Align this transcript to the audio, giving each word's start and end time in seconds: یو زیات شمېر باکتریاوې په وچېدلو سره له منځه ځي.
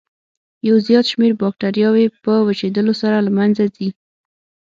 یو 0.67 0.75
زیات 0.87 1.05
شمېر 1.11 1.31
باکتریاوې 1.41 2.05
په 2.23 2.31
وچېدلو 2.47 2.93
سره 3.01 3.17
له 3.25 3.31
منځه 3.37 3.63
ځي. 3.75 3.89